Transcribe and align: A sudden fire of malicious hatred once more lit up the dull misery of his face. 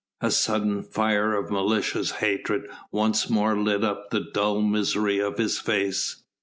A 0.19 0.31
sudden 0.31 0.81
fire 0.81 1.35
of 1.35 1.51
malicious 1.51 2.09
hatred 2.09 2.67
once 2.91 3.29
more 3.29 3.55
lit 3.55 3.83
up 3.83 4.09
the 4.09 4.25
dull 4.33 4.59
misery 4.59 5.19
of 5.19 5.37
his 5.37 5.59
face. 5.59 6.23